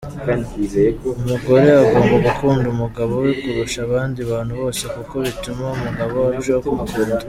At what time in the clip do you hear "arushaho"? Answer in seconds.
6.29-6.61